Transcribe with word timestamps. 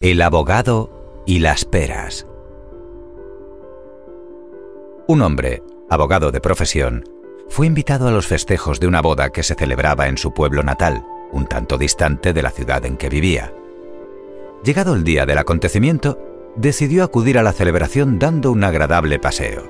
El 0.00 0.22
abogado 0.22 1.24
y 1.26 1.40
las 1.40 1.64
peras. 1.64 2.24
Un 5.08 5.22
hombre, 5.22 5.64
abogado 5.90 6.30
de 6.30 6.40
profesión, 6.40 7.02
fue 7.48 7.66
invitado 7.66 8.06
a 8.06 8.12
los 8.12 8.28
festejos 8.28 8.78
de 8.78 8.86
una 8.86 9.02
boda 9.02 9.30
que 9.30 9.42
se 9.42 9.56
celebraba 9.56 10.06
en 10.06 10.16
su 10.16 10.32
pueblo 10.32 10.62
natal, 10.62 11.04
un 11.32 11.48
tanto 11.48 11.78
distante 11.78 12.32
de 12.32 12.42
la 12.42 12.52
ciudad 12.52 12.86
en 12.86 12.96
que 12.96 13.08
vivía. 13.08 13.52
Llegado 14.62 14.94
el 14.94 15.02
día 15.02 15.26
del 15.26 15.38
acontecimiento, 15.38 16.16
decidió 16.54 17.02
acudir 17.02 17.36
a 17.36 17.42
la 17.42 17.52
celebración 17.52 18.20
dando 18.20 18.52
un 18.52 18.62
agradable 18.62 19.18
paseo. 19.18 19.68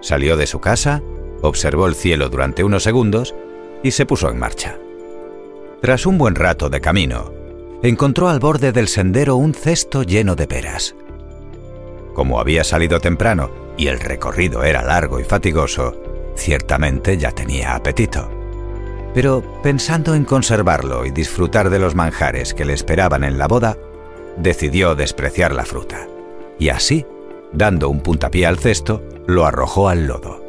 Salió 0.00 0.36
de 0.36 0.46
su 0.46 0.60
casa, 0.60 1.02
observó 1.40 1.88
el 1.88 1.96
cielo 1.96 2.28
durante 2.28 2.62
unos 2.62 2.84
segundos 2.84 3.34
y 3.82 3.90
se 3.90 4.06
puso 4.06 4.30
en 4.30 4.38
marcha. 4.38 4.78
Tras 5.80 6.06
un 6.06 6.18
buen 6.18 6.36
rato 6.36 6.70
de 6.70 6.80
camino, 6.80 7.41
encontró 7.82 8.28
al 8.28 8.38
borde 8.38 8.72
del 8.72 8.88
sendero 8.88 9.36
un 9.36 9.54
cesto 9.54 10.02
lleno 10.02 10.36
de 10.36 10.46
peras. 10.46 10.94
Como 12.14 12.38
había 12.38 12.62
salido 12.62 13.00
temprano 13.00 13.50
y 13.76 13.88
el 13.88 13.98
recorrido 13.98 14.62
era 14.62 14.82
largo 14.82 15.18
y 15.18 15.24
fatigoso, 15.24 15.96
ciertamente 16.36 17.18
ya 17.18 17.32
tenía 17.32 17.74
apetito. 17.74 18.30
Pero 19.14 19.42
pensando 19.62 20.14
en 20.14 20.24
conservarlo 20.24 21.04
y 21.04 21.10
disfrutar 21.10 21.70
de 21.70 21.78
los 21.78 21.94
manjares 21.94 22.54
que 22.54 22.64
le 22.64 22.72
esperaban 22.72 23.24
en 23.24 23.36
la 23.36 23.48
boda, 23.48 23.76
decidió 24.36 24.94
despreciar 24.94 25.52
la 25.52 25.64
fruta. 25.64 26.06
Y 26.58 26.68
así, 26.68 27.04
dando 27.52 27.88
un 27.88 28.00
puntapié 28.00 28.46
al 28.46 28.58
cesto, 28.58 29.02
lo 29.26 29.44
arrojó 29.44 29.88
al 29.88 30.06
lodo. 30.06 30.42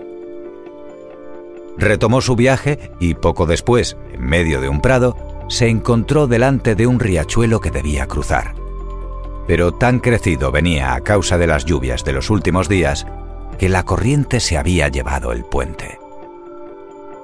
Retomó 1.78 2.22
su 2.22 2.36
viaje 2.36 2.92
y 3.00 3.16
poco 3.16 3.46
después, 3.46 3.98
en 4.14 4.22
medio 4.22 4.62
de 4.62 4.70
un 4.70 4.80
prado, 4.80 5.18
se 5.48 5.68
encontró 5.68 6.28
delante 6.28 6.76
de 6.76 6.88
un 6.88 7.00
riachuelo 7.00 7.60
que 7.60 7.72
debía 7.72 8.08
cruzar. 8.08 8.56
Pero 9.48 9.74
tan 9.74 10.00
crecido 10.00 10.52
venía 10.52 10.94
a 10.94 11.02
causa 11.02 11.38
de 11.38 11.48
las 11.48 11.66
lluvias 11.66 12.04
de 12.04 12.14
los 12.14 12.30
últimos 12.30 12.70
días 12.70 13.06
que 13.58 13.70
la 13.70 13.84
corriente 13.84 14.40
se 14.40 14.58
había 14.58 14.88
llevado 14.88 15.32
el 15.32 15.44
puente. 15.44 16.00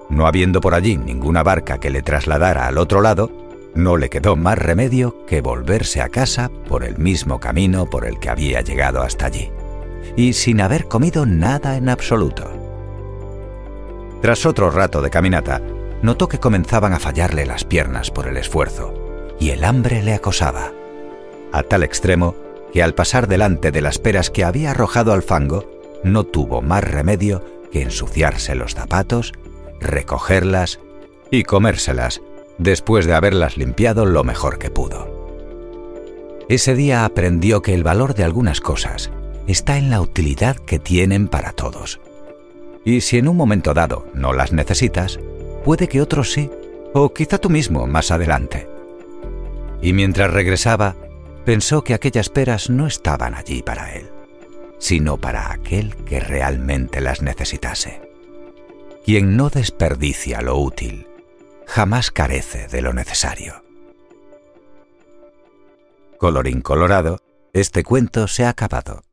No 0.09 0.25
habiendo 0.25 0.59
por 0.59 0.73
allí 0.73 0.97
ninguna 0.97 1.43
barca 1.43 1.79
que 1.79 1.89
le 1.89 2.01
trasladara 2.01 2.67
al 2.67 2.77
otro 2.77 3.01
lado, 3.01 3.31
no 3.75 3.97
le 3.97 4.09
quedó 4.09 4.35
más 4.35 4.57
remedio 4.57 5.25
que 5.25 5.41
volverse 5.41 6.01
a 6.01 6.09
casa 6.09 6.49
por 6.67 6.83
el 6.83 6.97
mismo 6.97 7.39
camino 7.39 7.85
por 7.85 8.05
el 8.05 8.19
que 8.19 8.29
había 8.29 8.61
llegado 8.61 9.01
hasta 9.01 9.27
allí, 9.27 9.51
y 10.15 10.33
sin 10.33 10.61
haber 10.61 10.87
comido 10.87 11.25
nada 11.25 11.77
en 11.77 11.89
absoluto. 11.89 12.49
Tras 14.21 14.45
otro 14.45 14.71
rato 14.71 15.01
de 15.01 15.09
caminata, 15.09 15.61
notó 16.01 16.27
que 16.27 16.39
comenzaban 16.39 16.93
a 16.93 16.99
fallarle 16.99 17.45
las 17.45 17.63
piernas 17.63 18.11
por 18.11 18.27
el 18.27 18.37
esfuerzo, 18.37 18.93
y 19.39 19.49
el 19.49 19.63
hambre 19.63 20.03
le 20.03 20.13
acosaba, 20.13 20.71
a 21.51 21.63
tal 21.63 21.83
extremo 21.83 22.35
que 22.73 22.83
al 22.83 22.93
pasar 22.93 23.27
delante 23.27 23.71
de 23.71 23.81
las 23.81 23.97
peras 23.97 24.29
que 24.29 24.43
había 24.43 24.71
arrojado 24.71 25.13
al 25.13 25.23
fango, 25.23 25.65
no 26.03 26.23
tuvo 26.23 26.61
más 26.61 26.83
remedio 26.83 27.43
que 27.71 27.81
ensuciarse 27.81 28.55
los 28.55 28.75
zapatos, 28.75 29.33
recogerlas 29.79 30.79
y 31.31 31.43
comérselas 31.43 32.21
después 32.57 33.05
de 33.05 33.13
haberlas 33.13 33.57
limpiado 33.57 34.05
lo 34.05 34.23
mejor 34.23 34.59
que 34.59 34.69
pudo. 34.69 35.19
Ese 36.49 36.75
día 36.75 37.05
aprendió 37.05 37.61
que 37.61 37.73
el 37.73 37.83
valor 37.83 38.15
de 38.15 38.23
algunas 38.23 38.59
cosas 38.59 39.11
está 39.47 39.77
en 39.77 39.89
la 39.89 40.01
utilidad 40.01 40.55
que 40.57 40.79
tienen 40.79 41.27
para 41.27 41.51
todos. 41.51 41.99
Y 42.83 43.01
si 43.01 43.17
en 43.17 43.27
un 43.27 43.37
momento 43.37 43.73
dado 43.73 44.05
no 44.13 44.33
las 44.33 44.51
necesitas, 44.51 45.19
puede 45.69 45.87
que 45.87 46.01
otros 46.01 46.31
sí, 46.31 46.49
o 46.95 47.13
quizá 47.13 47.37
tú 47.37 47.47
mismo 47.47 47.85
más 47.85 48.09
adelante. 48.09 48.67
Y 49.83 49.93
mientras 49.93 50.33
regresaba, 50.33 50.95
pensó 51.45 51.83
que 51.83 51.93
aquellas 51.93 52.29
peras 52.29 52.71
no 52.71 52.87
estaban 52.87 53.35
allí 53.35 53.61
para 53.61 53.93
él, 53.93 54.09
sino 54.79 55.17
para 55.17 55.51
aquel 55.51 55.95
que 56.05 56.21
realmente 56.21 57.01
las 57.01 57.21
necesitase. 57.21 58.01
Quien 59.05 59.37
no 59.37 59.51
desperdicia 59.51 60.41
lo 60.41 60.57
útil, 60.57 61.05
jamás 61.67 62.09
carece 62.09 62.67
de 62.67 62.81
lo 62.81 62.91
necesario. 62.91 63.63
Colorín 66.17 66.61
colorado, 66.61 67.19
este 67.53 67.83
cuento 67.83 68.27
se 68.27 68.43
ha 68.43 68.49
acabado. 68.49 69.03